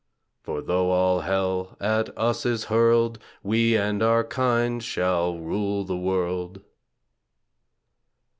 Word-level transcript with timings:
For 0.41 0.63
though 0.63 0.89
all 0.89 1.19
hell 1.19 1.77
at 1.79 2.09
us 2.17 2.43
is 2.43 2.63
hurled, 2.63 3.19
We 3.43 3.77
and 3.77 4.01
our 4.01 4.23
kind 4.23 4.83
shall 4.83 5.37
rule 5.37 5.83
the 5.83 5.95
world! 5.95 6.61